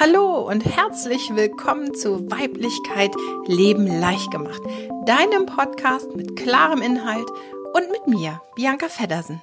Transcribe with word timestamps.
Hallo 0.00 0.48
und 0.48 0.64
herzlich 0.64 1.34
willkommen 1.34 1.92
zu 1.92 2.30
Weiblichkeit 2.30 3.12
Leben 3.48 3.84
leicht 3.88 4.30
gemacht, 4.30 4.62
deinem 5.06 5.46
Podcast 5.46 6.14
mit 6.14 6.36
klarem 6.36 6.82
Inhalt 6.82 7.28
und 7.74 7.90
mit 7.90 8.06
mir, 8.06 8.40
Bianca 8.54 8.88
Feddersen. 8.88 9.42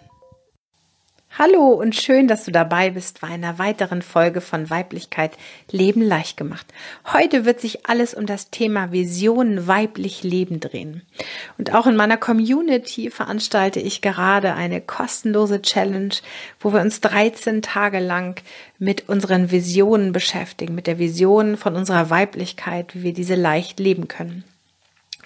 Hallo 1.38 1.74
und 1.74 1.98
schön, 1.98 2.30
dass 2.30 2.46
du 2.46 2.52
dabei 2.54 2.92
bist 2.92 3.20
bei 3.20 3.28
einer 3.28 3.60
weiteren 3.60 4.02
Folge 4.02 4.40
von 4.40 4.70
Weiblichkeit 4.70 5.38
Leben 5.70 6.02
leicht 6.02 6.38
gemacht. 6.38 6.66
Heute 7.12 7.44
wird 7.44 7.60
sich 7.60 7.90
alles 7.90 8.14
um 8.14 8.26
das 8.26 8.52
Thema 8.52 8.94
Vision 8.94 9.68
weiblich 9.68 10.24
Leben 10.24 10.62
drehen. 10.62 11.02
Und 11.58 11.74
auch 11.74 11.88
in 11.88 11.98
meiner 11.98 12.16
Community 12.16 13.10
veranstalte 13.10 13.82
ich 13.82 14.02
gerade 14.02 14.54
eine 14.54 14.80
kostenlose 14.80 15.62
Challenge, 15.62 16.16
wo 16.62 16.72
wir 16.72 16.80
uns 16.80 17.02
13 17.02 17.62
Tage 17.62 18.00
lang 18.00 18.42
mit 18.80 19.10
unseren 19.10 19.52
Visionen 19.52 20.14
beschäftigen, 20.14 20.74
mit 20.74 20.88
der 20.88 21.00
Vision 21.00 21.58
von 21.58 21.76
unserer 21.76 22.10
Weiblichkeit, 22.10 22.96
wie 22.96 23.04
wir 23.04 23.14
diese 23.14 23.36
leicht 23.36 23.82
leben 23.82 24.08
können. 24.08 24.46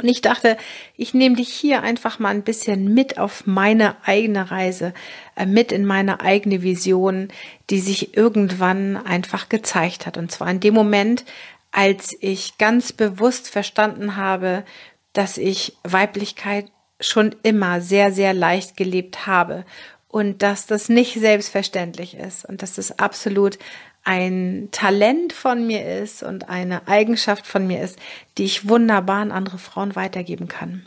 Und 0.01 0.07
ich 0.07 0.21
dachte, 0.21 0.57
ich 0.95 1.13
nehme 1.13 1.35
dich 1.35 1.49
hier 1.49 1.81
einfach 1.81 2.19
mal 2.19 2.29
ein 2.29 2.43
bisschen 2.43 2.93
mit 2.93 3.17
auf 3.17 3.45
meine 3.45 3.97
eigene 4.05 4.49
Reise, 4.49 4.93
äh, 5.35 5.45
mit 5.45 5.71
in 5.71 5.85
meine 5.85 6.21
eigene 6.21 6.61
Vision, 6.61 7.27
die 7.69 7.79
sich 7.79 8.15
irgendwann 8.15 8.95
einfach 8.95 9.49
gezeigt 9.49 10.05
hat. 10.05 10.17
Und 10.17 10.31
zwar 10.31 10.49
in 10.49 10.61
dem 10.61 10.73
Moment, 10.73 11.25
als 11.71 12.15
ich 12.21 12.57
ganz 12.57 12.93
bewusst 12.93 13.49
verstanden 13.49 14.15
habe, 14.15 14.63
dass 15.11 15.37
ich 15.37 15.75
Weiblichkeit 15.83 16.71
schon 17.01 17.35
immer 17.43 17.81
sehr, 17.81 18.11
sehr 18.11 18.33
leicht 18.33 18.77
gelebt 18.77 19.27
habe 19.27 19.65
und 20.07 20.41
dass 20.41 20.65
das 20.65 20.89
nicht 20.89 21.13
selbstverständlich 21.19 22.15
ist 22.15 22.45
und 22.45 22.61
dass 22.61 22.77
es 22.77 22.99
absolut 22.99 23.59
ein 24.03 24.69
Talent 24.71 25.33
von 25.33 25.67
mir 25.67 26.01
ist 26.01 26.23
und 26.23 26.49
eine 26.49 26.87
Eigenschaft 26.87 27.45
von 27.45 27.67
mir 27.67 27.81
ist, 27.81 27.99
die 28.37 28.45
ich 28.45 28.67
wunderbar 28.67 29.21
an 29.21 29.31
andere 29.31 29.57
Frauen 29.57 29.95
weitergeben 29.95 30.47
kann. 30.47 30.85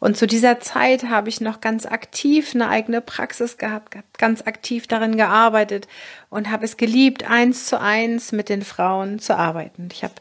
Und 0.00 0.16
zu 0.16 0.26
dieser 0.26 0.60
Zeit 0.60 1.04
habe 1.04 1.28
ich 1.28 1.40
noch 1.40 1.60
ganz 1.60 1.86
aktiv 1.86 2.54
eine 2.54 2.68
eigene 2.68 3.00
Praxis 3.00 3.58
gehabt, 3.58 3.96
ganz 4.18 4.42
aktiv 4.42 4.86
darin 4.86 5.16
gearbeitet 5.16 5.86
und 6.30 6.50
habe 6.50 6.64
es 6.64 6.76
geliebt, 6.76 7.28
eins 7.28 7.66
zu 7.66 7.80
eins 7.80 8.32
mit 8.32 8.48
den 8.48 8.62
Frauen 8.62 9.18
zu 9.18 9.36
arbeiten. 9.36 9.88
Ich 9.92 10.02
habe 10.02 10.14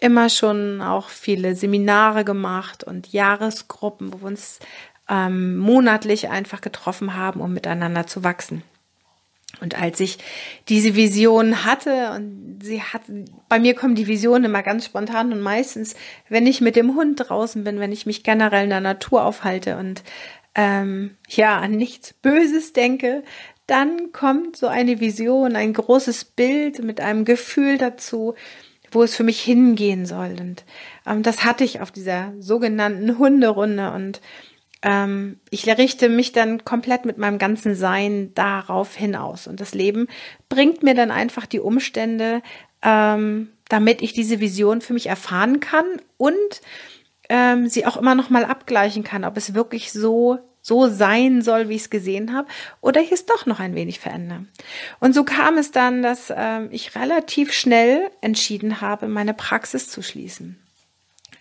immer 0.00 0.28
schon 0.28 0.80
auch 0.82 1.08
viele 1.08 1.54
Seminare 1.54 2.24
gemacht 2.24 2.84
und 2.84 3.12
Jahresgruppen, 3.12 4.12
wo 4.12 4.20
wir 4.20 4.26
uns 4.28 4.58
ähm, 5.08 5.58
monatlich 5.58 6.28
einfach 6.28 6.60
getroffen 6.60 7.16
haben, 7.16 7.40
um 7.40 7.52
miteinander 7.52 8.06
zu 8.06 8.24
wachsen. 8.24 8.62
Und 9.60 9.80
als 9.80 10.00
ich 10.00 10.18
diese 10.68 10.94
Vision 10.94 11.64
hatte 11.64 12.12
und 12.14 12.60
sie 12.62 12.82
hat, 12.82 13.02
bei 13.48 13.58
mir 13.58 13.74
kommen 13.74 13.94
die 13.94 14.06
Visionen 14.06 14.44
immer 14.44 14.62
ganz 14.62 14.86
spontan 14.86 15.32
und 15.32 15.40
meistens, 15.40 15.96
wenn 16.28 16.46
ich 16.46 16.60
mit 16.60 16.76
dem 16.76 16.94
Hund 16.94 17.28
draußen 17.28 17.64
bin, 17.64 17.80
wenn 17.80 17.92
ich 17.92 18.06
mich 18.06 18.22
generell 18.22 18.64
in 18.64 18.70
der 18.70 18.80
Natur 18.80 19.24
aufhalte 19.24 19.76
und 19.76 20.02
ähm, 20.54 21.16
ja 21.28 21.58
an 21.58 21.72
nichts 21.72 22.12
Böses 22.12 22.72
denke, 22.72 23.22
dann 23.66 24.12
kommt 24.12 24.56
so 24.56 24.66
eine 24.66 25.00
Vision, 25.00 25.56
ein 25.56 25.72
großes 25.72 26.24
Bild 26.24 26.82
mit 26.82 27.00
einem 27.00 27.24
Gefühl 27.24 27.78
dazu, 27.78 28.34
wo 28.90 29.02
es 29.02 29.14
für 29.14 29.22
mich 29.22 29.40
hingehen 29.40 30.06
soll. 30.06 30.36
Und 30.40 30.64
ähm, 31.06 31.22
das 31.22 31.44
hatte 31.44 31.64
ich 31.64 31.80
auf 31.80 31.92
dieser 31.92 32.32
sogenannten 32.40 33.18
Hunderunde 33.18 33.92
und 33.92 34.20
ähm, 34.82 35.38
ich 35.50 35.66
richte 35.66 36.08
mich 36.08 36.32
dann 36.32 36.64
komplett 36.64 37.04
mit 37.04 37.18
meinem 37.18 37.38
ganzen 37.38 37.74
Sein 37.74 38.32
darauf 38.34 38.94
hinaus. 38.94 39.46
Und 39.46 39.60
das 39.60 39.74
Leben 39.74 40.08
bringt 40.48 40.82
mir 40.82 40.94
dann 40.94 41.10
einfach 41.10 41.46
die 41.46 41.60
Umstände, 41.60 42.42
ähm, 42.82 43.50
damit 43.68 44.02
ich 44.02 44.12
diese 44.12 44.40
Vision 44.40 44.80
für 44.80 44.94
mich 44.94 45.06
erfahren 45.06 45.60
kann 45.60 45.84
und 46.16 46.32
ähm, 47.28 47.68
sie 47.68 47.86
auch 47.86 47.96
immer 47.96 48.14
noch 48.14 48.30
mal 48.30 48.44
abgleichen 48.44 49.04
kann, 49.04 49.24
ob 49.24 49.36
es 49.36 49.54
wirklich 49.54 49.92
so 49.92 50.38
so 50.62 50.88
sein 50.88 51.40
soll, 51.40 51.68
wie 51.68 51.76
ich 51.76 51.82
es 51.82 51.90
gesehen 51.90 52.34
habe, 52.34 52.46
oder 52.82 53.00
ich 53.00 53.12
es 53.12 53.24
doch 53.24 53.46
noch 53.46 53.60
ein 53.60 53.74
wenig 53.74 53.98
verändere. 53.98 54.44
Und 54.98 55.14
so 55.14 55.24
kam 55.24 55.56
es 55.56 55.70
dann, 55.70 56.02
dass 56.02 56.30
ähm, 56.36 56.68
ich 56.70 56.94
relativ 56.94 57.52
schnell 57.52 58.10
entschieden 58.20 58.82
habe, 58.82 59.08
meine 59.08 59.32
Praxis 59.32 59.88
zu 59.88 60.02
schließen. 60.02 60.58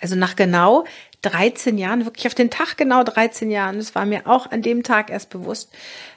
Also 0.02 0.16
nach 0.16 0.36
genau 0.36 0.86
13 1.22 1.78
Jahren, 1.78 2.06
wirklich 2.06 2.28
auf 2.28 2.36
den 2.36 2.50
Tag 2.50 2.78
genau 2.78 3.04
13 3.04 3.52
Jahren, 3.52 3.78
das 3.78 3.96
war 3.96 4.06
mir 4.06 4.28
auch 4.28 4.52
an 4.52 4.62
dem 4.62 4.84
Tag 4.84 5.10
erst 5.10 5.30
bewusst, 5.30 5.70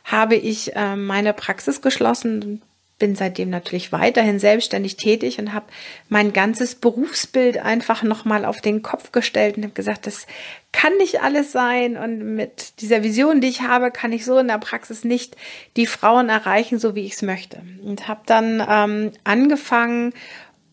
habe 0.05 0.37
ich 0.37 0.77
äh, 0.77 0.97
meine 0.97 1.33
Praxis 1.33 1.81
geschlossen, 1.81 2.63
bin 3.03 3.17
seitdem 3.17 3.51
natürlich 3.51 3.91
weiterhin 3.91 4.39
selbstständig 4.39 4.97
tätig 4.97 5.41
und 5.41 5.53
habe 5.53 5.67
mein 6.09 6.33
ganzes 6.33 6.77
Berufsbild 6.77 7.59
einfach 7.59 8.05
nochmal 8.05 8.45
auf 8.45 8.61
den 8.61 8.81
Kopf 8.83 9.11
gestellt 9.11 9.57
und 9.57 9.65
habe 9.65 9.75
gesagt, 9.75 10.07
das 10.07 10.29
kann 10.71 10.97
nicht 10.99 11.21
alles 11.21 11.51
sein 11.51 11.97
und 11.97 12.37
mit 12.37 12.81
dieser 12.81 13.03
Vision, 13.03 13.41
die 13.41 13.49
ich 13.49 13.63
habe, 13.63 13.91
kann 13.91 14.13
ich 14.13 14.25
so 14.25 14.39
in 14.39 14.47
der 14.47 14.59
Praxis 14.59 15.03
nicht 15.03 15.37
die 15.77 15.87
Frauen 15.89 16.29
erreichen, 16.29 16.79
so 16.79 16.95
wie 16.95 17.05
ich 17.05 17.15
es 17.15 17.23
möchte. 17.23 17.61
Und 17.85 18.07
habe 18.07 18.21
dann 18.27 18.65
ähm, 18.69 19.11
angefangen, 19.25 20.15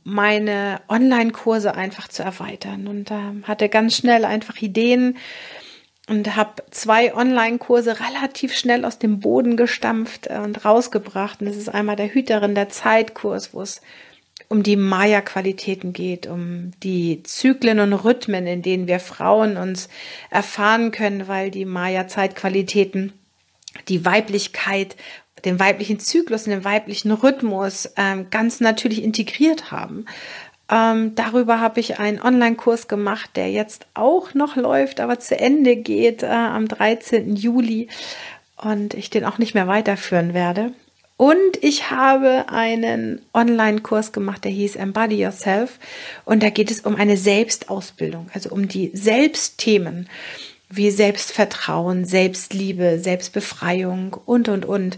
meine 0.03 0.81
Online-Kurse 0.87 1.75
einfach 1.75 2.07
zu 2.07 2.23
erweitern 2.23 2.87
und 2.87 3.11
äh, 3.11 3.43
hatte 3.43 3.69
ganz 3.69 3.95
schnell 3.95 4.25
einfach 4.25 4.57
Ideen 4.61 5.17
und 6.07 6.35
habe 6.35 6.63
zwei 6.71 7.13
Online-Kurse 7.13 7.97
relativ 7.99 8.55
schnell 8.55 8.83
aus 8.83 8.97
dem 8.97 9.19
Boden 9.19 9.57
gestampft 9.57 10.27
äh, 10.27 10.39
und 10.39 10.65
rausgebracht. 10.65 11.41
Und 11.41 11.47
das 11.47 11.57
ist 11.57 11.69
einmal 11.69 11.95
der 11.95 12.13
Hüterin 12.13 12.55
der 12.55 12.69
Zeitkurs, 12.69 13.53
wo 13.53 13.61
es 13.61 13.81
um 14.47 14.63
die 14.63 14.75
Maya-Qualitäten 14.75 15.93
geht, 15.93 16.25
um 16.25 16.71
die 16.81 17.21
Zyklen 17.23 17.79
und 17.79 17.93
Rhythmen, 17.93 18.47
in 18.47 18.63
denen 18.63 18.87
wir 18.87 18.99
Frauen 18.99 19.57
uns 19.57 19.89
erfahren 20.31 20.91
können, 20.91 21.27
weil 21.27 21.51
die 21.51 21.65
Maya-Zeitqualitäten 21.65 23.13
die 23.87 24.03
Weiblichkeit 24.05 24.95
den 25.45 25.59
weiblichen 25.59 25.99
Zyklus 25.99 26.45
und 26.45 26.51
den 26.51 26.63
weiblichen 26.63 27.11
Rhythmus 27.11 27.89
ähm, 27.97 28.27
ganz 28.29 28.59
natürlich 28.59 29.03
integriert 29.03 29.71
haben. 29.71 30.05
Ähm, 30.71 31.15
darüber 31.15 31.59
habe 31.59 31.79
ich 31.79 31.99
einen 31.99 32.21
Online-Kurs 32.21 32.87
gemacht, 32.87 33.31
der 33.35 33.51
jetzt 33.51 33.87
auch 33.95 34.33
noch 34.33 34.55
läuft, 34.55 34.99
aber 34.99 35.19
zu 35.19 35.39
Ende 35.39 35.75
geht 35.75 36.21
äh, 36.21 36.27
am 36.27 36.67
13. 36.67 37.35
Juli 37.35 37.87
und 38.55 38.93
ich 38.93 39.09
den 39.09 39.25
auch 39.25 39.39
nicht 39.39 39.55
mehr 39.55 39.67
weiterführen 39.67 40.33
werde. 40.33 40.73
Und 41.17 41.61
ich 41.61 41.91
habe 41.91 42.45
einen 42.47 43.21
Online-Kurs 43.33 44.13
gemacht, 44.13 44.45
der 44.45 44.51
hieß 44.51 44.77
Embody 44.77 45.21
Yourself. 45.21 45.77
Und 46.23 46.43
da 46.43 46.49
geht 46.49 46.71
es 46.71 46.79
um 46.79 46.95
eine 46.95 47.17
Selbstausbildung, 47.17 48.29
also 48.33 48.51
um 48.51 48.69
die 48.69 48.91
Selbstthemen 48.93 50.07
wie 50.69 50.91
Selbstvertrauen, 50.91 52.05
Selbstliebe, 52.05 52.99
Selbstbefreiung 52.99 54.13
und, 54.13 54.49
und, 54.49 54.65
und. 54.65 54.97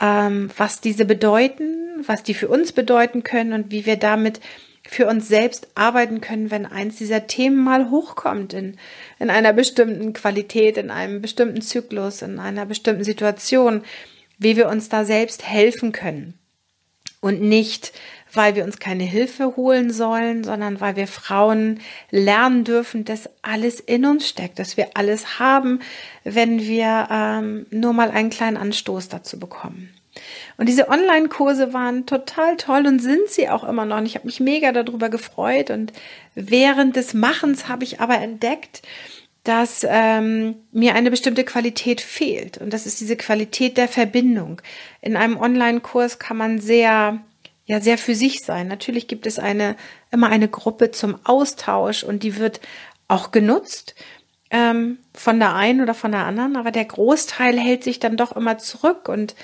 Ähm, 0.00 0.50
was 0.56 0.80
diese 0.80 1.04
bedeuten, 1.04 2.04
was 2.06 2.22
die 2.22 2.34
für 2.34 2.48
uns 2.48 2.72
bedeuten 2.72 3.22
können 3.22 3.52
und 3.52 3.70
wie 3.70 3.86
wir 3.86 3.96
damit 3.96 4.40
für 4.88 5.06
uns 5.06 5.28
selbst 5.28 5.68
arbeiten 5.74 6.20
können, 6.20 6.50
wenn 6.50 6.66
eins 6.66 6.96
dieser 6.96 7.26
Themen 7.26 7.62
mal 7.62 7.90
hochkommt 7.90 8.52
in, 8.52 8.76
in 9.20 9.30
einer 9.30 9.52
bestimmten 9.52 10.12
Qualität, 10.12 10.76
in 10.76 10.90
einem 10.90 11.22
bestimmten 11.22 11.62
Zyklus, 11.62 12.22
in 12.22 12.40
einer 12.40 12.66
bestimmten 12.66 13.04
Situation, 13.04 13.84
wie 14.38 14.56
wir 14.56 14.68
uns 14.68 14.88
da 14.88 15.04
selbst 15.04 15.46
helfen 15.46 15.92
können. 15.92 16.34
Und 17.20 17.40
nicht 17.40 17.92
weil 18.34 18.54
wir 18.54 18.64
uns 18.64 18.78
keine 18.78 19.04
Hilfe 19.04 19.56
holen 19.56 19.90
sollen, 19.90 20.44
sondern 20.44 20.80
weil 20.80 20.96
wir 20.96 21.06
Frauen 21.06 21.80
lernen 22.10 22.64
dürfen, 22.64 23.04
dass 23.04 23.28
alles 23.42 23.80
in 23.80 24.04
uns 24.04 24.28
steckt, 24.28 24.58
dass 24.58 24.76
wir 24.76 24.90
alles 24.94 25.38
haben, 25.38 25.80
wenn 26.24 26.60
wir 26.60 27.08
ähm, 27.10 27.66
nur 27.70 27.92
mal 27.92 28.10
einen 28.10 28.30
kleinen 28.30 28.56
Anstoß 28.56 29.08
dazu 29.08 29.38
bekommen. 29.38 29.92
Und 30.56 30.68
diese 30.68 30.88
Online-Kurse 30.88 31.72
waren 31.72 32.06
total 32.06 32.56
toll 32.56 32.86
und 32.86 33.00
sind 33.00 33.28
sie 33.28 33.48
auch 33.48 33.64
immer 33.64 33.84
noch. 33.84 33.98
Und 33.98 34.06
ich 34.06 34.14
habe 34.14 34.26
mich 34.26 34.40
mega 34.40 34.72
darüber 34.72 35.08
gefreut. 35.08 35.70
Und 35.70 35.92
während 36.34 36.96
des 36.96 37.14
Machens 37.14 37.68
habe 37.68 37.84
ich 37.84 38.00
aber 38.00 38.18
entdeckt, 38.18 38.82
dass 39.44 39.84
ähm, 39.88 40.56
mir 40.70 40.94
eine 40.94 41.10
bestimmte 41.10 41.44
Qualität 41.44 42.00
fehlt. 42.00 42.58
Und 42.58 42.72
das 42.72 42.86
ist 42.86 43.00
diese 43.00 43.16
Qualität 43.16 43.76
der 43.76 43.88
Verbindung. 43.88 44.60
In 45.00 45.16
einem 45.16 45.36
Online-Kurs 45.36 46.18
kann 46.18 46.36
man 46.36 46.60
sehr 46.60 47.20
ja 47.64 47.80
sehr 47.80 47.98
für 47.98 48.14
sich 48.14 48.40
sein. 48.40 48.68
Natürlich 48.68 49.08
gibt 49.08 49.26
es 49.26 49.38
eine 49.38 49.76
immer 50.10 50.28
eine 50.28 50.48
Gruppe 50.48 50.90
zum 50.90 51.18
Austausch 51.24 52.02
und 52.04 52.22
die 52.22 52.36
wird 52.36 52.60
auch 53.08 53.30
genutzt 53.30 53.94
ähm, 54.50 54.98
von 55.14 55.38
der 55.38 55.54
einen 55.54 55.80
oder 55.80 55.94
von 55.94 56.12
der 56.12 56.26
anderen, 56.26 56.56
aber 56.56 56.70
der 56.70 56.84
Großteil 56.84 57.58
hält 57.58 57.84
sich 57.84 57.98
dann 58.00 58.16
doch 58.16 58.36
immer 58.36 58.58
zurück 58.58 59.08
und 59.08 59.34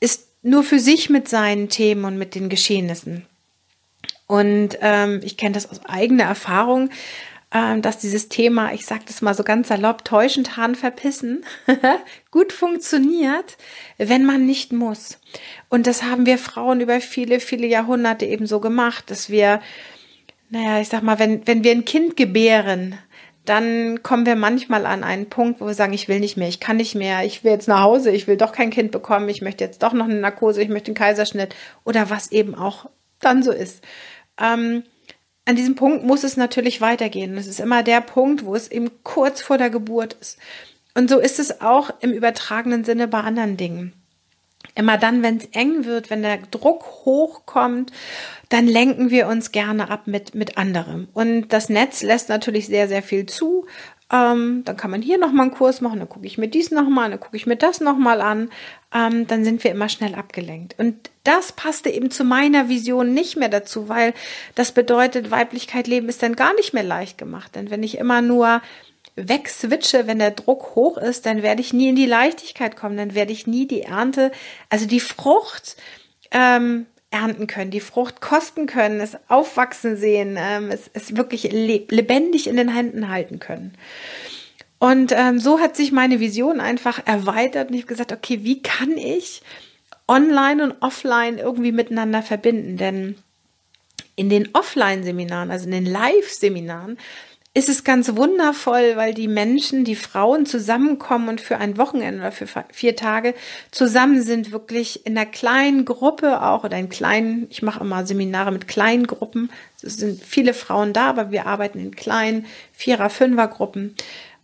ist 0.00 0.28
nur 0.42 0.62
für 0.62 0.78
sich 0.78 1.10
mit 1.10 1.28
seinen 1.28 1.68
Themen 1.68 2.04
und 2.04 2.18
mit 2.18 2.34
den 2.34 2.48
Geschehnissen. 2.48 3.26
Und 4.26 4.78
ähm, 4.80 5.20
ich 5.24 5.36
kenne 5.36 5.54
das 5.54 5.70
aus 5.70 5.84
eigener 5.86 6.24
Erfahrung. 6.24 6.90
Ähm, 7.52 7.80
dass 7.80 7.98
dieses 7.98 8.28
Thema, 8.28 8.72
ich 8.72 8.86
sage 8.86 9.02
das 9.06 9.22
mal 9.22 9.34
so 9.34 9.44
ganz 9.44 9.68
salopp, 9.68 10.04
täuschend 10.04 10.56
Hahn 10.56 10.74
verpissen, 10.74 11.44
gut 12.30 12.52
funktioniert, 12.52 13.56
wenn 13.98 14.24
man 14.24 14.46
nicht 14.46 14.72
muss. 14.72 15.18
Und 15.68 15.86
das 15.86 16.02
haben 16.02 16.26
wir 16.26 16.38
Frauen 16.38 16.80
über 16.80 17.00
viele, 17.00 17.40
viele 17.40 17.66
Jahrhunderte 17.66 18.26
eben 18.26 18.46
so 18.46 18.60
gemacht, 18.60 19.10
dass 19.10 19.30
wir, 19.30 19.60
naja, 20.50 20.80
ich 20.80 20.88
sag 20.88 21.02
mal, 21.02 21.18
wenn, 21.18 21.46
wenn 21.46 21.62
wir 21.62 21.70
ein 21.72 21.84
Kind 21.84 22.16
gebären, 22.16 22.98
dann 23.44 24.02
kommen 24.02 24.26
wir 24.26 24.34
manchmal 24.34 24.84
an 24.84 25.04
einen 25.04 25.28
Punkt, 25.28 25.60
wo 25.60 25.66
wir 25.66 25.74
sagen, 25.74 25.92
ich 25.92 26.08
will 26.08 26.18
nicht 26.18 26.36
mehr, 26.36 26.48
ich 26.48 26.58
kann 26.58 26.78
nicht 26.78 26.96
mehr, 26.96 27.24
ich 27.24 27.44
will 27.44 27.52
jetzt 27.52 27.68
nach 27.68 27.80
Hause, 27.80 28.10
ich 28.10 28.26
will 28.26 28.36
doch 28.36 28.50
kein 28.50 28.70
Kind 28.70 28.90
bekommen, 28.90 29.28
ich 29.28 29.40
möchte 29.40 29.62
jetzt 29.62 29.84
doch 29.84 29.92
noch 29.92 30.06
eine 30.06 30.16
Narkose, 30.16 30.62
ich 30.62 30.68
möchte 30.68 30.88
einen 30.88 30.96
Kaiserschnitt 30.96 31.54
oder 31.84 32.10
was 32.10 32.32
eben 32.32 32.56
auch 32.56 32.90
dann 33.20 33.44
so 33.44 33.52
ist. 33.52 33.84
Ähm, 34.40 34.82
an 35.46 35.56
diesem 35.56 35.76
Punkt 35.76 36.04
muss 36.04 36.24
es 36.24 36.36
natürlich 36.36 36.80
weitergehen. 36.80 37.36
Das 37.36 37.46
ist 37.46 37.60
immer 37.60 37.82
der 37.82 38.00
Punkt, 38.00 38.44
wo 38.44 38.54
es 38.54 38.68
eben 38.68 38.90
kurz 39.04 39.40
vor 39.40 39.56
der 39.56 39.70
Geburt 39.70 40.14
ist. 40.20 40.38
Und 40.94 41.08
so 41.08 41.18
ist 41.18 41.38
es 41.38 41.60
auch 41.60 41.90
im 42.00 42.12
übertragenen 42.12 42.84
Sinne 42.84 43.06
bei 43.06 43.20
anderen 43.20 43.56
Dingen. 43.56 43.92
Immer 44.74 44.98
dann, 44.98 45.22
wenn 45.22 45.36
es 45.36 45.46
eng 45.52 45.84
wird, 45.84 46.10
wenn 46.10 46.22
der 46.22 46.38
Druck 46.38 46.84
hochkommt, 47.04 47.92
dann 48.48 48.66
lenken 48.66 49.10
wir 49.10 49.28
uns 49.28 49.52
gerne 49.52 49.88
ab 49.88 50.06
mit, 50.06 50.34
mit 50.34 50.58
anderem. 50.58 51.08
Und 51.14 51.48
das 51.48 51.68
Netz 51.68 52.02
lässt 52.02 52.28
natürlich 52.28 52.66
sehr, 52.66 52.88
sehr 52.88 53.02
viel 53.02 53.26
zu. 53.26 53.66
Ähm, 54.12 54.62
dann 54.64 54.76
kann 54.76 54.92
man 54.92 55.02
hier 55.02 55.18
nochmal 55.18 55.46
einen 55.46 55.54
Kurs 55.54 55.80
machen, 55.80 55.98
dann 55.98 56.08
gucke 56.08 56.26
ich 56.26 56.38
mir 56.38 56.46
dies 56.46 56.70
nochmal, 56.70 57.10
dann 57.10 57.18
gucke 57.18 57.36
ich 57.36 57.46
mir 57.46 57.56
das 57.56 57.80
nochmal 57.80 58.20
an. 58.20 58.50
Ähm, 58.94 59.26
dann 59.26 59.44
sind 59.44 59.64
wir 59.64 59.72
immer 59.72 59.88
schnell 59.88 60.14
abgelenkt. 60.14 60.78
Und 60.78 61.10
das 61.24 61.52
passte 61.52 61.90
eben 61.90 62.10
zu 62.10 62.22
meiner 62.22 62.68
Vision 62.68 63.14
nicht 63.14 63.36
mehr 63.36 63.48
dazu, 63.48 63.88
weil 63.88 64.14
das 64.54 64.70
bedeutet, 64.70 65.32
Weiblichkeit 65.32 65.88
leben 65.88 66.08
ist 66.08 66.22
dann 66.22 66.36
gar 66.36 66.54
nicht 66.54 66.72
mehr 66.72 66.84
leicht 66.84 67.18
gemacht. 67.18 67.56
Denn 67.56 67.70
wenn 67.70 67.82
ich 67.82 67.98
immer 67.98 68.22
nur 68.22 68.62
wegswitche, 69.16 70.06
wenn 70.06 70.18
der 70.18 70.30
Druck 70.30 70.76
hoch 70.76 70.98
ist, 70.98 71.26
dann 71.26 71.42
werde 71.42 71.62
ich 71.62 71.72
nie 71.72 71.88
in 71.88 71.96
die 71.96 72.06
Leichtigkeit 72.06 72.76
kommen, 72.76 72.96
dann 72.96 73.14
werde 73.14 73.32
ich 73.32 73.46
nie 73.46 73.66
die 73.66 73.82
Ernte, 73.82 74.30
also 74.68 74.86
die 74.86 75.00
Frucht 75.00 75.76
ähm, 76.30 76.86
ernten 77.10 77.46
können, 77.46 77.70
die 77.70 77.80
Frucht 77.80 78.20
kosten 78.20 78.66
können, 78.66 79.00
es 79.00 79.16
aufwachsen 79.28 79.96
sehen, 79.96 80.36
ähm, 80.38 80.70
es, 80.70 80.90
es 80.92 81.16
wirklich 81.16 81.44
lebendig 81.44 82.48
in 82.48 82.56
den 82.56 82.68
Händen 82.68 83.08
halten 83.08 83.38
können. 83.38 83.72
Und 84.78 85.12
ähm, 85.12 85.38
so 85.38 85.58
hat 85.60 85.76
sich 85.76 85.92
meine 85.92 86.20
Vision 86.20 86.60
einfach 86.60 87.06
erweitert 87.06 87.68
und 87.68 87.74
ich 87.74 87.82
habe 87.82 87.88
gesagt, 87.88 88.12
okay, 88.12 88.40
wie 88.42 88.60
kann 88.60 88.96
ich 88.96 89.42
online 90.06 90.62
und 90.62 90.74
offline 90.80 91.38
irgendwie 91.38 91.72
miteinander 91.72 92.22
verbinden? 92.22 92.76
Denn 92.76 93.16
in 94.16 94.28
den 94.28 94.54
Offline-Seminaren, 94.54 95.50
also 95.50 95.66
in 95.66 95.72
den 95.72 95.86
Live-Seminaren, 95.86 96.98
ist 97.56 97.70
es 97.70 97.84
ganz 97.84 98.14
wundervoll, 98.14 98.96
weil 98.96 99.14
die 99.14 99.28
Menschen, 99.28 99.84
die 99.84 99.96
Frauen 99.96 100.44
zusammenkommen 100.44 101.30
und 101.30 101.40
für 101.40 101.56
ein 101.56 101.78
Wochenende 101.78 102.20
oder 102.20 102.30
für 102.30 102.46
vier 102.70 102.96
Tage 102.96 103.32
zusammen 103.70 104.20
sind, 104.20 104.52
wirklich 104.52 105.06
in 105.06 105.16
einer 105.16 105.24
kleinen 105.24 105.86
Gruppe 105.86 106.42
auch 106.42 106.64
oder 106.64 106.76
in 106.76 106.90
kleinen, 106.90 107.46
ich 107.48 107.62
mache 107.62 107.80
immer 107.80 108.04
Seminare 108.04 108.52
mit 108.52 108.68
kleinen 108.68 109.06
Gruppen. 109.06 109.50
Es 109.80 109.96
sind 109.96 110.22
viele 110.22 110.52
Frauen 110.52 110.92
da, 110.92 111.06
aber 111.06 111.30
wir 111.30 111.46
arbeiten 111.46 111.78
in 111.78 111.96
kleinen 111.96 112.44
Vierer-, 112.74 113.08
Fünfer-Gruppen. 113.08 113.94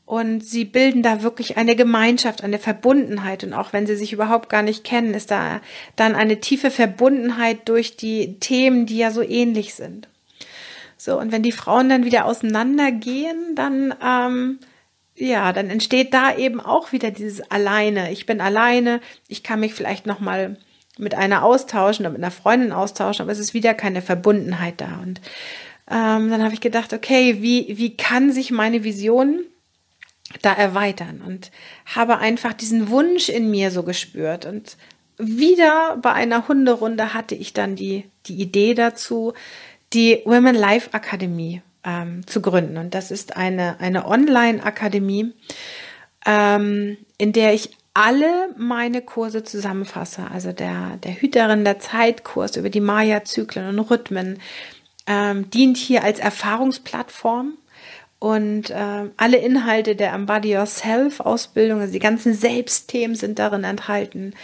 Und 0.07 0.43
sie 0.43 0.65
bilden 0.65 1.03
da 1.03 1.23
wirklich 1.23 1.59
eine 1.59 1.77
Gemeinschaft, 1.77 2.43
eine 2.43 2.59
Verbundenheit. 2.59 3.45
Und 3.45 3.53
auch 3.53 3.75
wenn 3.75 3.87
sie 3.87 3.97
sich 3.97 4.15
überhaupt 4.15 4.49
gar 4.49 4.63
nicht 4.63 4.85
kennen, 4.85 5.13
ist 5.13 5.31
da 5.31 5.61
dann 5.97 6.15
eine 6.15 6.41
tiefe 6.41 6.71
Verbundenheit 6.71 7.69
durch 7.69 7.95
die 7.95 8.41
Themen, 8.41 8.87
die 8.87 8.97
ja 8.97 9.11
so 9.11 9.21
ähnlich 9.21 9.75
sind. 9.75 10.09
So, 11.05 11.19
und 11.19 11.33
wenn 11.33 11.43
die 11.43 11.51
Frauen 11.51 11.89
dann 11.89 12.05
wieder 12.05 12.27
auseinandergehen, 12.27 13.57
dann, 13.57 13.93
ähm, 14.01 14.61
ja, 15.17 15.53
dann 15.53 15.69
entsteht 15.69 16.15
da 16.15 16.37
eben 16.37 16.61
auch 16.61 16.93
wieder 16.93 17.11
dieses 17.11 17.41
Alleine. 17.51 18.13
Ich 18.13 18.25
bin 18.25 18.41
alleine, 18.41 19.01
ich 19.27 19.43
kann 19.43 19.59
mich 19.59 19.75
vielleicht 19.75 20.07
nochmal 20.07 20.59
mit 20.99 21.17
einer 21.17 21.43
austauschen 21.43 22.07
oder 22.07 22.13
mit 22.13 22.23
einer 22.23 22.31
Freundin 22.31 22.71
austauschen, 22.71 23.25
aber 23.25 23.33
es 23.33 23.41
ist 23.41 23.53
wieder 23.53 23.75
keine 23.75 24.01
Verbundenheit 24.01 24.81
da. 24.81 25.01
Und 25.03 25.21
ähm, 25.91 26.31
dann 26.31 26.45
habe 26.45 26.55
ich 26.55 26.61
gedacht, 26.61 26.93
okay, 26.93 27.43
wie, 27.43 27.77
wie 27.79 27.97
kann 27.97 28.31
sich 28.31 28.53
meine 28.53 28.85
Vision 28.85 29.41
da 30.41 30.53
erweitern? 30.53 31.21
Und 31.27 31.51
habe 31.97 32.19
einfach 32.19 32.53
diesen 32.53 32.91
Wunsch 32.91 33.29
in 33.29 33.51
mir 33.51 33.73
so 33.73 33.83
gespürt. 33.83 34.47
Und 34.47 34.77
wieder 35.19 35.99
bei 36.01 36.13
einer 36.13 36.47
Hunderunde 36.47 37.13
hatte 37.13 37.35
ich 37.35 37.53
dann 37.53 37.75
die, 37.75 38.05
die 38.27 38.41
Idee 38.41 38.75
dazu, 38.75 39.33
die 39.93 40.23
Women 40.25 40.55
Life 40.55 40.93
Akademie 40.93 41.63
ähm, 41.85 42.27
zu 42.27 42.41
gründen. 42.41 42.77
Und 42.79 42.95
das 42.95 43.11
ist 43.11 43.37
eine, 43.37 43.81
eine 43.81 44.07
Online-Akademie, 44.07 45.33
ähm, 46.27 46.97
in 47.19 47.33
der 47.33 47.55
ich 47.55 47.77
alle 47.95 48.49
meine 48.57 49.03
Kurse 49.03 49.43
zusammenfasse. 49.43 50.27
Also 50.33 50.53
der, 50.53 50.97
der 51.03 51.21
Hüterin 51.21 51.65
der 51.65 51.79
Zeitkurs 51.79 52.57
über 52.57 52.71
die 52.71 52.81
Maya-Zyklen 52.81 53.69
und 53.69 53.91
Rhythmen 53.91 54.39
ähm, 55.07 55.51
dient 55.51 55.77
hier 55.77 56.05
als 56.05 56.19
Erfahrungsplattform. 56.19 57.59
Und 58.19 58.71
äh, 58.71 59.11
alle 59.17 59.39
Inhalte 59.39 59.97
der 59.97 60.13
Embody 60.13 60.53
Yourself 60.53 61.19
Ausbildung, 61.19 61.81
also 61.81 61.93
die 61.93 61.99
ganzen 61.99 62.35
Selbstthemen 62.35 63.17
sind 63.17 63.41
darin 63.41 63.65
enthalten. 63.65 64.35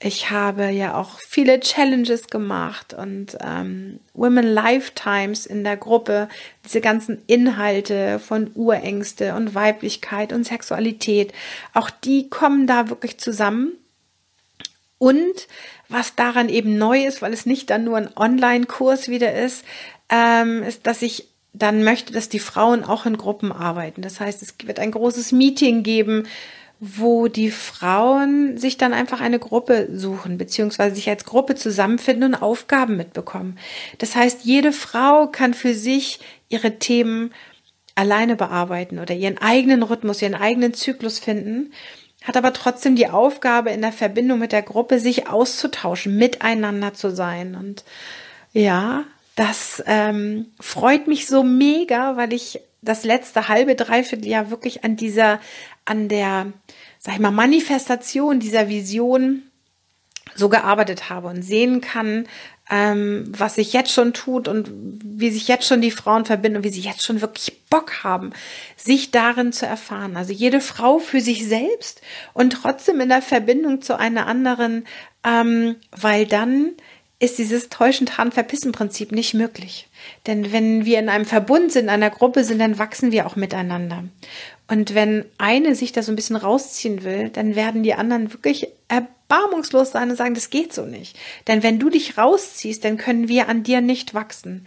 Ich 0.00 0.30
habe 0.30 0.68
ja 0.70 0.94
auch 0.94 1.18
viele 1.20 1.60
Challenges 1.60 2.26
gemacht 2.26 2.92
und 2.92 3.38
ähm, 3.40 4.00
Women 4.12 4.46
Lifetimes 4.46 5.46
in 5.46 5.64
der 5.64 5.76
Gruppe, 5.76 6.28
diese 6.64 6.80
ganzen 6.80 7.22
Inhalte 7.26 8.18
von 8.18 8.50
Urängste 8.54 9.34
und 9.34 9.54
Weiblichkeit 9.54 10.32
und 10.32 10.44
Sexualität, 10.44 11.32
auch 11.72 11.90
die 11.90 12.28
kommen 12.28 12.66
da 12.66 12.90
wirklich 12.90 13.18
zusammen. 13.18 13.72
Und 14.98 15.48
was 15.88 16.14
daran 16.14 16.48
eben 16.48 16.76
neu 16.76 17.04
ist, 17.04 17.22
weil 17.22 17.32
es 17.32 17.46
nicht 17.46 17.70
dann 17.70 17.84
nur 17.84 17.96
ein 17.96 18.16
Online-Kurs 18.16 19.08
wieder 19.08 19.32
ist, 19.34 19.64
ähm, 20.10 20.62
ist, 20.62 20.86
dass 20.86 21.02
ich 21.02 21.28
dann 21.52 21.84
möchte, 21.84 22.12
dass 22.12 22.28
die 22.28 22.40
Frauen 22.40 22.84
auch 22.84 23.06
in 23.06 23.16
Gruppen 23.16 23.52
arbeiten. 23.52 24.02
Das 24.02 24.20
heißt, 24.20 24.42
es 24.42 24.54
wird 24.64 24.80
ein 24.80 24.90
großes 24.90 25.32
Meeting 25.32 25.82
geben, 25.82 26.26
wo 26.86 27.28
die 27.28 27.50
Frauen 27.50 28.58
sich 28.58 28.76
dann 28.76 28.92
einfach 28.92 29.22
eine 29.22 29.38
Gruppe 29.38 29.88
suchen, 29.90 30.36
beziehungsweise 30.36 30.96
sich 30.96 31.08
als 31.08 31.24
Gruppe 31.24 31.54
zusammenfinden 31.54 32.34
und 32.34 32.42
Aufgaben 32.42 32.98
mitbekommen. 32.98 33.58
Das 33.98 34.14
heißt, 34.14 34.44
jede 34.44 34.70
Frau 34.70 35.26
kann 35.28 35.54
für 35.54 35.74
sich 35.74 36.20
ihre 36.50 36.78
Themen 36.78 37.32
alleine 37.94 38.36
bearbeiten 38.36 38.98
oder 38.98 39.14
ihren 39.14 39.38
eigenen 39.38 39.82
Rhythmus, 39.82 40.20
ihren 40.20 40.34
eigenen 40.34 40.74
Zyklus 40.74 41.18
finden, 41.18 41.72
hat 42.22 42.36
aber 42.36 42.52
trotzdem 42.52 42.96
die 42.96 43.08
Aufgabe, 43.08 43.70
in 43.70 43.80
der 43.80 43.92
Verbindung 43.92 44.38
mit 44.38 44.52
der 44.52 44.62
Gruppe 44.62 44.98
sich 44.98 45.28
auszutauschen, 45.28 46.18
miteinander 46.18 46.92
zu 46.92 47.10
sein. 47.10 47.54
Und 47.54 47.84
ja, 48.52 49.04
das 49.36 49.82
ähm, 49.86 50.46
freut 50.60 51.06
mich 51.06 51.26
so 51.28 51.42
mega, 51.42 52.18
weil 52.18 52.34
ich 52.34 52.60
das 52.82 53.04
letzte 53.04 53.48
halbe, 53.48 53.74
dreiviertel 53.74 54.28
Jahr 54.28 54.50
wirklich 54.50 54.84
an 54.84 54.96
dieser, 54.96 55.40
an 55.84 56.08
der, 56.08 56.52
sag 56.98 57.14
ich 57.14 57.20
mal, 57.20 57.30
Manifestation 57.30 58.40
dieser 58.40 58.68
Vision 58.68 59.42
so 60.34 60.48
gearbeitet 60.48 61.10
habe 61.10 61.28
und 61.28 61.42
sehen 61.42 61.80
kann, 61.80 62.26
ähm, 62.70 63.30
was 63.36 63.56
sich 63.56 63.72
jetzt 63.72 63.92
schon 63.92 64.14
tut 64.14 64.48
und 64.48 64.70
wie 65.04 65.30
sich 65.30 65.48
jetzt 65.48 65.66
schon 65.66 65.82
die 65.82 65.90
Frauen 65.90 66.24
verbinden 66.24 66.58
und 66.58 66.64
wie 66.64 66.70
sie 66.70 66.80
jetzt 66.80 67.04
schon 67.04 67.20
wirklich 67.20 67.66
Bock 67.68 68.04
haben, 68.04 68.32
sich 68.76 69.10
darin 69.10 69.52
zu 69.52 69.66
erfahren. 69.66 70.16
Also 70.16 70.32
jede 70.32 70.60
Frau 70.60 70.98
für 70.98 71.20
sich 71.20 71.46
selbst 71.46 72.00
und 72.32 72.54
trotzdem 72.54 73.00
in 73.00 73.10
der 73.10 73.22
Verbindung 73.22 73.82
zu 73.82 73.98
einer 73.98 74.26
anderen, 74.26 74.86
ähm, 75.24 75.76
weil 75.90 76.26
dann 76.26 76.72
ist 77.20 77.38
dieses 77.38 77.68
täuschend 77.68 78.18
Hahn 78.18 78.32
verpissen 78.32 78.72
Prinzip 78.72 79.12
nicht 79.12 79.34
möglich. 79.34 79.88
Denn 80.26 80.52
wenn 80.52 80.84
wir 80.84 80.98
in 80.98 81.08
einem 81.08 81.24
Verbund 81.24 81.72
sind, 81.72 81.84
in 81.84 81.90
einer 81.90 82.10
Gruppe 82.10 82.44
sind, 82.44 82.58
dann 82.58 82.78
wachsen 82.78 83.12
wir 83.12 83.26
auch 83.26 83.36
miteinander. 83.36 84.04
Und 84.66 84.94
wenn 84.94 85.26
eine 85.36 85.74
sich 85.74 85.92
da 85.92 86.02
so 86.02 86.10
ein 86.10 86.16
bisschen 86.16 86.36
rausziehen 86.36 87.04
will, 87.04 87.28
dann 87.28 87.54
werden 87.54 87.82
die 87.82 87.94
anderen 87.94 88.32
wirklich 88.32 88.68
erbarmungslos 88.88 89.92
sein 89.92 90.10
und 90.10 90.16
sagen, 90.16 90.34
das 90.34 90.50
geht 90.50 90.72
so 90.72 90.86
nicht. 90.86 91.18
Denn 91.46 91.62
wenn 91.62 91.78
du 91.78 91.90
dich 91.90 92.16
rausziehst, 92.16 92.84
dann 92.84 92.96
können 92.96 93.28
wir 93.28 93.48
an 93.48 93.62
dir 93.62 93.82
nicht 93.82 94.14
wachsen. 94.14 94.66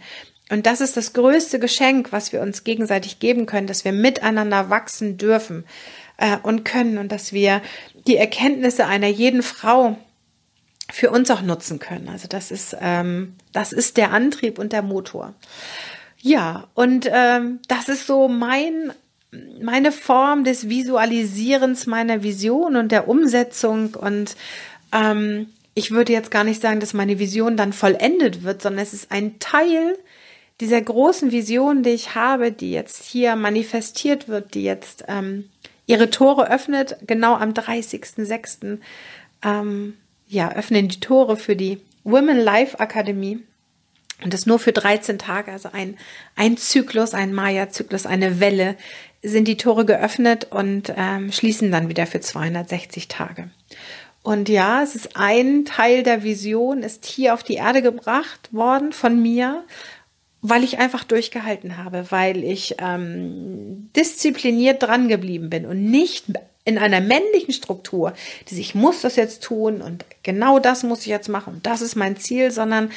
Und 0.50 0.66
das 0.66 0.80
ist 0.80 0.96
das 0.96 1.12
größte 1.12 1.58
Geschenk, 1.58 2.12
was 2.12 2.32
wir 2.32 2.40
uns 2.40 2.64
gegenseitig 2.64 3.18
geben 3.18 3.46
können, 3.46 3.66
dass 3.66 3.84
wir 3.84 3.92
miteinander 3.92 4.70
wachsen 4.70 5.18
dürfen 5.18 5.64
äh, 6.16 6.38
und 6.42 6.64
können 6.64 6.98
und 6.98 7.12
dass 7.12 7.32
wir 7.32 7.60
die 8.06 8.16
Erkenntnisse 8.16 8.86
einer 8.86 9.08
jeden 9.08 9.42
Frau 9.42 9.98
für 10.90 11.10
uns 11.10 11.30
auch 11.30 11.42
nutzen 11.42 11.78
können. 11.78 12.08
Also 12.08 12.28
das 12.28 12.50
ist, 12.50 12.76
ähm, 12.80 13.36
das 13.52 13.72
ist 13.72 13.96
der 13.96 14.12
Antrieb 14.12 14.58
und 14.58 14.72
der 14.72 14.82
Motor. 14.82 15.34
Ja, 16.20 16.68
und 16.74 17.08
ähm, 17.12 17.60
das 17.68 17.88
ist 17.88 18.06
so 18.06 18.28
mein, 18.28 18.92
meine 19.60 19.92
Form 19.92 20.44
des 20.44 20.68
Visualisierens 20.68 21.86
meiner 21.86 22.22
Vision 22.22 22.76
und 22.76 22.92
der 22.92 23.08
Umsetzung. 23.08 23.94
Und 23.94 24.36
ähm, 24.92 25.48
ich 25.74 25.90
würde 25.90 26.12
jetzt 26.12 26.30
gar 26.30 26.44
nicht 26.44 26.62
sagen, 26.62 26.80
dass 26.80 26.94
meine 26.94 27.18
Vision 27.18 27.56
dann 27.56 27.72
vollendet 27.72 28.42
wird, 28.42 28.62
sondern 28.62 28.82
es 28.82 28.94
ist 28.94 29.10
ein 29.10 29.38
Teil 29.38 29.96
dieser 30.60 30.80
großen 30.80 31.30
Vision, 31.30 31.82
die 31.82 31.90
ich 31.90 32.14
habe, 32.14 32.50
die 32.50 32.72
jetzt 32.72 33.04
hier 33.04 33.36
manifestiert 33.36 34.28
wird, 34.28 34.54
die 34.54 34.64
jetzt 34.64 35.04
ähm, 35.06 35.48
ihre 35.86 36.10
Tore 36.10 36.50
öffnet, 36.50 36.96
genau 37.06 37.34
am 37.34 37.52
30.06. 37.52 38.78
Ähm, 39.44 39.94
ja, 40.26 40.52
öffnen 40.52 40.88
die 40.88 41.00
Tore 41.00 41.36
für 41.36 41.54
die 41.54 41.78
Women 42.04 42.38
Life 42.38 42.80
Akademie. 42.80 43.40
Und 44.22 44.34
das 44.34 44.46
nur 44.46 44.58
für 44.58 44.72
13 44.72 45.18
Tage, 45.18 45.52
also 45.52 45.70
ein, 45.72 45.96
ein 46.34 46.56
Zyklus, 46.56 47.14
ein 47.14 47.32
Maya-Zyklus, 47.32 48.06
eine 48.06 48.40
Welle, 48.40 48.76
sind 49.22 49.48
die 49.48 49.56
Tore 49.56 49.84
geöffnet 49.84 50.48
und 50.50 50.92
ähm, 50.96 51.32
schließen 51.32 51.70
dann 51.70 51.88
wieder 51.88 52.06
für 52.06 52.20
260 52.20 53.08
Tage. 53.08 53.50
Und 54.22 54.48
ja, 54.48 54.82
es 54.82 54.94
ist 54.94 55.16
ein 55.16 55.64
Teil 55.64 56.02
der 56.02 56.22
Vision, 56.22 56.82
ist 56.82 57.06
hier 57.06 57.34
auf 57.34 57.42
die 57.42 57.54
Erde 57.54 57.82
gebracht 57.82 58.52
worden 58.52 58.92
von 58.92 59.20
mir, 59.20 59.64
weil 60.40 60.64
ich 60.64 60.78
einfach 60.78 61.04
durchgehalten 61.04 61.78
habe, 61.78 62.06
weil 62.10 62.44
ich 62.44 62.76
ähm, 62.78 63.90
diszipliniert 63.96 64.82
dran 64.82 65.08
geblieben 65.08 65.50
bin 65.50 65.66
und 65.66 65.90
nicht 65.90 66.26
in 66.64 66.78
einer 66.78 67.00
männlichen 67.00 67.54
Struktur, 67.54 68.12
die 68.48 68.54
sich, 68.54 68.68
ich 68.68 68.74
muss 68.74 69.00
das 69.00 69.16
jetzt 69.16 69.42
tun 69.42 69.80
und 69.80 70.04
genau 70.22 70.58
das 70.58 70.82
muss 70.82 71.00
ich 71.00 71.06
jetzt 71.06 71.28
machen 71.28 71.54
und 71.54 71.66
das 71.66 71.80
ist 71.80 71.96
mein 71.96 72.16
Ziel, 72.16 72.50
sondern 72.50 72.90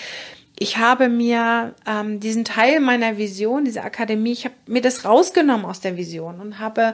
ich 0.62 0.78
habe 0.78 1.10
mir 1.10 1.74
ähm, 1.88 2.20
diesen 2.20 2.46
Teil 2.46 2.82
meiner 2.82 3.18
Vision, 3.18 3.66
diese 3.66 3.82
Akademie, 3.82 4.34
ich 4.34 4.46
habe 4.46 4.54
mir 4.68 4.82
das 4.82 5.06
rausgenommen 5.06 5.66
aus 5.66 5.80
der 5.80 5.98
Vision 5.98 6.40
und 6.40 6.60
habe 6.60 6.94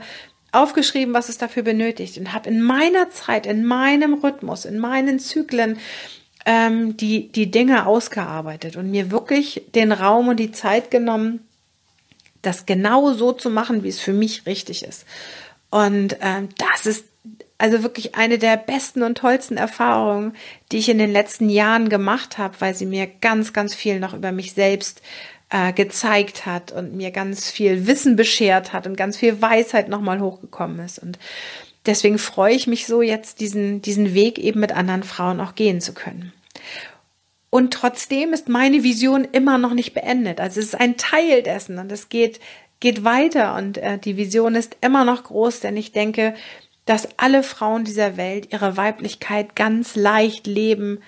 aufgeschrieben, 0.54 1.14
was 1.14 1.28
es 1.28 1.38
dafür 1.38 1.64
benötigt 1.64 2.18
und 2.18 2.32
habe 2.32 2.48
in 2.48 2.62
meiner 2.62 3.10
Zeit, 3.10 3.46
in 3.46 3.66
meinem 3.66 4.14
Rhythmus, 4.14 4.64
in 4.64 4.80
meinen 4.80 5.20
Zyklen 5.20 5.80
ähm, 6.46 6.96
die, 6.96 7.30
die 7.30 7.52
Dinge 7.52 7.88
ausgearbeitet 7.88 8.78
und 8.78 8.90
mir 8.90 9.12
wirklich 9.12 9.64
den 9.76 9.92
Raum 9.92 10.30
und 10.30 10.40
die 10.40 10.54
Zeit 10.54 10.90
genommen, 10.90 11.46
das 12.42 12.66
genau 12.66 13.12
so 13.12 13.34
zu 13.34 13.50
machen, 13.50 13.84
wie 13.84 13.90
es 13.90 14.00
für 14.00 14.14
mich 14.14 14.46
richtig 14.46 14.86
ist. 14.86 15.06
Und 15.72 16.16
ähm, 16.22 16.48
das 16.58 16.86
ist 16.86 17.04
also 17.58 17.84
wirklich 17.84 18.16
eine 18.16 18.38
der 18.38 18.58
besten 18.58 19.04
und 19.04 19.18
tollsten 19.18 19.58
Erfahrungen, 19.58 20.34
die 20.72 20.78
ich 20.78 20.90
in 20.90 21.00
den 21.00 21.12
letzten 21.12 21.50
Jahren 21.50 21.90
gemacht 21.90 22.38
habe, 22.38 22.56
weil 22.60 22.76
sie 22.76 22.86
mir 22.86 23.08
ganz, 23.08 23.54
ganz 23.54 23.74
viel 23.74 24.00
noch 24.00 24.14
über 24.14 24.32
mich 24.32 24.54
selbst 24.54 25.02
äh, 25.50 25.74
gezeigt 25.74 26.46
hat 26.46 26.72
und 26.72 26.96
mir 26.96 27.12
ganz 27.12 27.50
viel 27.50 27.88
Wissen 27.88 28.16
beschert 28.16 28.74
hat 28.74 28.86
und 28.86 28.98
ganz 28.98 29.18
viel 29.18 29.42
Weisheit 29.42 29.90
nochmal 29.90 30.20
hochgekommen 30.20 30.80
ist. 30.80 31.00
Und 31.00 31.18
deswegen 31.86 32.20
freue 32.20 32.54
ich 32.54 32.68
mich 32.68 32.86
so, 32.86 33.02
jetzt 33.02 33.40
diesen, 33.40 33.82
diesen 33.82 34.14
Weg 34.14 34.38
eben 34.38 34.60
mit 34.60 34.74
anderen 34.74 35.04
Frauen 35.04 35.40
auch 35.40 35.56
gehen 35.56 35.82
zu 35.82 35.94
können. 35.94 36.34
Und 37.50 37.74
trotzdem 37.74 38.34
ist 38.34 38.50
meine 38.50 38.84
Vision 38.84 39.24
immer 39.24 39.58
noch 39.58 39.74
nicht 39.74 39.94
beendet. 39.94 40.40
Also 40.40 40.60
es 40.60 40.68
ist 40.68 40.80
ein 40.80 40.98
Teil 40.98 41.42
dessen 41.42 41.80
und 41.80 41.92
es 41.92 42.10
geht, 42.10 42.40
geht 42.80 43.04
weiter 43.04 43.56
und 43.56 43.78
äh, 43.78 43.98
die 43.98 44.18
Vision 44.18 44.54
ist 44.54 44.76
immer 44.82 45.06
noch 45.06 45.24
groß, 45.24 45.62
denn 45.62 45.78
ich 45.78 45.92
denke, 45.94 46.36
dass 46.88 47.10
alle 47.17 47.44
Frauen 47.44 47.84
dieser 47.84 48.17
Welt 48.17 48.51
ihre 48.51 48.77
Weiblichkeit 48.77 49.56
ganz 49.56 49.96
leicht 49.96 50.48
leben 50.48 51.00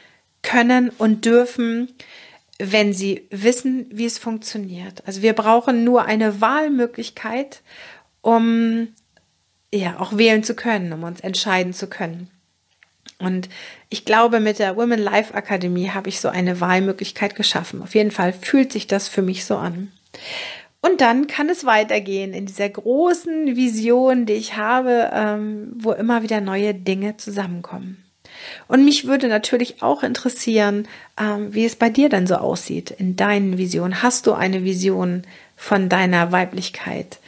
können 0.43 0.89
und 0.89 1.25
dürfen, 1.25 1.91
wenn 2.59 2.93
sie 2.93 3.27
wissen, 3.31 3.88
wie 3.89 4.05
es 4.05 4.19
funktioniert. 4.19 5.01
Also 5.07 5.21
wir 5.21 5.33
brauchen 5.33 5.86
nur 5.86 6.05
eine 6.05 6.41
Wahlmöglichkeit, 6.41 7.62
um 8.21 8.89
ja 9.74 10.00
auch 10.00 10.17
wählen 10.17 10.43
zu 10.43 10.53
können, 10.53 10.91
um 10.91 11.03
uns 11.03 11.21
entscheiden 11.21 11.74
zu 11.74 11.88
können. 11.88 12.29
Und 13.17 13.48
ich 13.89 14.03
glaube, 14.03 14.41
mit 14.41 14.59
der 14.59 14.75
Women 14.75 15.00
Life 15.00 15.33
Akademie 15.33 15.89
habe 15.89 16.09
ich 16.09 16.19
so 16.19 16.27
eine 16.27 16.59
Wahlmöglichkeit 16.59 17.36
geschaffen. 17.36 17.81
Auf 17.81 17.95
jeden 17.95 18.12
Fall 18.12 18.33
fühlt 18.33 18.74
sich 18.74 18.88
das 18.88 19.07
für 19.07 19.21
mich 19.21 19.45
so 19.45 19.57
an. 19.57 19.91
Und 20.81 21.01
dann 21.01 21.27
kann 21.27 21.50
es 21.50 21.65
weitergehen 21.65 22.33
in 22.33 22.45
dieser 22.45 22.69
großen 22.69 23.55
Vision, 23.57 24.25
die 24.25 24.33
ich 24.33 24.55
habe, 24.55 25.09
ähm, 25.13 25.74
wo 25.75 25.91
immer 25.91 26.24
wieder 26.24 26.39
neue 26.39 26.74
Dinge 26.74 27.17
zusammenkommen. 27.17 28.03
Und 28.67 28.86
mich 28.86 29.05
würde 29.05 29.27
natürlich 29.27 29.81
auch 29.81 30.03
interessieren, 30.03 30.88
ähm, 31.19 31.53
wie 31.53 31.65
es 31.65 31.75
bei 31.75 31.89
dir 31.89 32.07
dann 32.07 32.27
so 32.27 32.36
aussieht 32.36 32.91
in 32.91 33.15
deinen 33.15 33.57
Visionen. 33.57 34.01
Hast 34.01 34.27
du 34.27 34.33
eine 34.33 34.63
Vision 34.63 35.24
von 35.57 35.89
deiner 35.89 36.31
Weiblichkeit? 36.31 37.19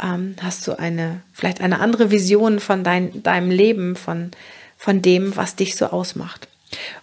Ähm, 0.00 0.36
hast 0.40 0.66
du 0.68 0.78
eine, 0.78 1.22
vielleicht 1.32 1.60
eine 1.60 1.80
andere 1.80 2.12
Vision 2.12 2.60
von 2.60 2.84
dein, 2.84 3.22
deinem 3.24 3.50
Leben, 3.50 3.96
von, 3.96 4.30
von 4.76 5.02
dem, 5.02 5.36
was 5.36 5.56
dich 5.56 5.74
so 5.74 5.86
ausmacht? 5.86 6.49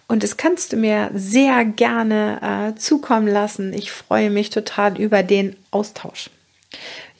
Und 0.06 0.22
das 0.22 0.36
kannst 0.36 0.72
du 0.72 0.76
mir 0.76 1.10
sehr 1.14 1.64
gerne 1.64 2.74
äh, 2.74 2.78
zukommen 2.78 3.28
lassen. 3.28 3.72
Ich 3.72 3.90
freue 3.90 4.30
mich 4.30 4.50
total 4.50 4.98
über 4.98 5.22
den 5.22 5.56
Austausch. 5.70 6.30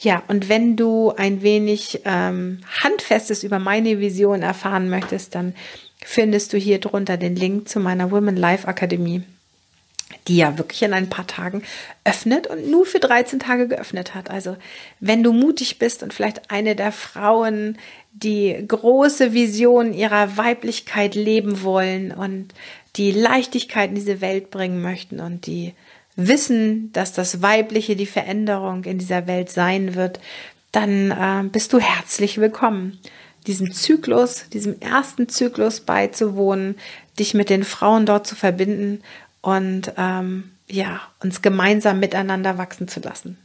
Ja, 0.00 0.22
und 0.28 0.48
wenn 0.48 0.76
du 0.76 1.12
ein 1.16 1.42
wenig 1.42 2.02
ähm, 2.04 2.60
Handfestes 2.82 3.42
über 3.42 3.58
meine 3.58 3.98
Vision 3.98 4.42
erfahren 4.42 4.88
möchtest, 4.88 5.34
dann 5.34 5.54
findest 6.04 6.52
du 6.52 6.56
hier 6.56 6.78
drunter 6.78 7.16
den 7.16 7.34
Link 7.34 7.68
zu 7.68 7.80
meiner 7.80 8.10
Women 8.10 8.36
Life 8.36 8.68
Akademie, 8.68 9.22
die 10.26 10.36
ja 10.36 10.58
wirklich 10.58 10.82
in 10.82 10.92
ein 10.92 11.08
paar 11.08 11.26
Tagen 11.26 11.62
öffnet 12.04 12.46
und 12.46 12.70
nur 12.70 12.86
für 12.86 13.00
13 13.00 13.38
Tage 13.38 13.68
geöffnet 13.68 14.14
hat. 14.14 14.30
Also 14.30 14.56
wenn 15.00 15.22
du 15.22 15.32
mutig 15.32 15.78
bist 15.78 16.02
und 16.02 16.12
vielleicht 16.12 16.50
eine 16.50 16.76
der 16.76 16.92
Frauen, 16.92 17.78
die 18.12 18.64
große 18.66 19.32
Vision 19.32 19.94
ihrer 19.94 20.36
Weiblichkeit 20.36 21.14
leben 21.14 21.62
wollen 21.62 22.12
und 22.12 22.48
die 22.96 23.12
Leichtigkeit 23.12 23.90
in 23.90 23.94
diese 23.94 24.20
Welt 24.20 24.50
bringen 24.50 24.82
möchten 24.82 25.20
und 25.20 25.46
die 25.46 25.74
wissen, 26.16 26.92
dass 26.92 27.12
das 27.12 27.42
Weibliche 27.42 27.94
die 27.94 28.06
Veränderung 28.06 28.84
in 28.84 28.98
dieser 28.98 29.26
Welt 29.28 29.50
sein 29.50 29.94
wird, 29.94 30.18
dann 30.72 31.12
äh, 31.12 31.48
bist 31.48 31.72
du 31.72 31.78
herzlich 31.78 32.38
willkommen 32.38 32.98
diesem 33.46 33.72
Zyklus, 33.72 34.44
diesem 34.52 34.78
ersten 34.80 35.28
Zyklus 35.28 35.80
beizuwohnen, 35.80 36.76
dich 37.18 37.34
mit 37.34 37.50
den 37.50 37.64
Frauen 37.64 38.04
dort 38.04 38.26
zu 38.26 38.36
verbinden 38.36 39.02
und 39.40 39.92
ähm, 39.96 40.50
ja, 40.68 41.00
uns 41.22 41.42
gemeinsam 41.42 42.00
miteinander 42.00 42.58
wachsen 42.58 42.88
zu 42.88 43.00
lassen. 43.00 43.38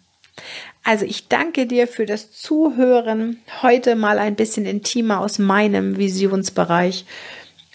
Also 0.83 1.05
ich 1.05 1.27
danke 1.27 1.65
dir 1.65 1.88
für 1.88 2.05
das 2.05 2.31
Zuhören. 2.31 3.38
Heute 3.62 3.95
mal 3.95 4.19
ein 4.19 4.35
bisschen 4.35 4.65
intimer 4.65 5.21
aus 5.21 5.39
meinem 5.39 5.97
Visionsbereich. 5.97 7.05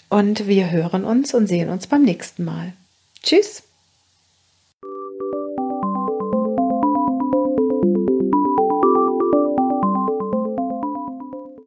Und 0.09 0.47
wir 0.47 0.69
hören 0.71 1.05
uns 1.05 1.33
und 1.33 1.47
sehen 1.47 1.69
uns 1.69 1.87
beim 1.87 2.03
nächsten 2.03 2.43
Mal. 2.43 2.73
Tschüss. 3.23 3.68